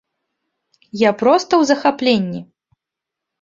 [1.01, 2.41] Я проста ў захапленні!